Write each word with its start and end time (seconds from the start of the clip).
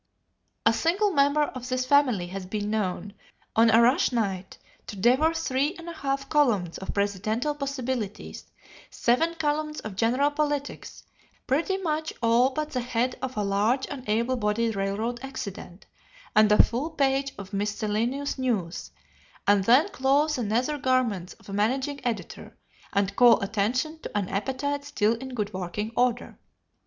A 0.65 0.73
single 0.73 1.11
member 1.11 1.43
of 1.43 1.69
this 1.69 1.85
family 1.85 2.25
has 2.25 2.47
been 2.47 2.71
known, 2.71 3.13
on 3.55 3.69
a 3.69 3.79
'rush' 3.83 4.11
night, 4.11 4.57
to 4.87 4.95
devour 4.95 5.31
three 5.31 5.75
and 5.75 5.87
a 5.87 5.93
half 5.93 6.27
columns 6.27 6.79
of 6.79 6.91
presidential 6.95 7.53
possibilities, 7.53 8.47
seven 8.89 9.35
columns 9.35 9.79
of 9.81 9.95
general 9.95 10.31
politics, 10.31 11.03
pretty 11.45 11.77
much 11.77 12.13
all 12.23 12.49
but 12.49 12.71
the 12.71 12.81
head 12.81 13.15
of 13.21 13.37
a 13.37 13.43
large 13.43 13.85
and 13.91 14.09
able 14.09 14.35
bodied 14.37 14.75
railroad 14.75 15.19
accident, 15.21 15.85
and 16.35 16.51
a 16.51 16.63
full 16.63 16.89
page 16.89 17.31
of 17.37 17.53
miscellaneous 17.53 18.39
news, 18.39 18.89
and 19.45 19.65
then 19.65 19.87
claw 19.89 20.27
the 20.27 20.41
nether 20.41 20.79
garments 20.79 21.33
of 21.33 21.45
the 21.45 21.53
managing 21.53 22.03
editor, 22.03 22.57
and 22.91 23.15
call 23.15 23.39
attention 23.43 23.99
to 23.99 24.17
an 24.17 24.27
appetite 24.29 24.83
still 24.83 25.13
in 25.17 25.35
good 25.35 25.53
working 25.53 25.91
order. 25.95 26.39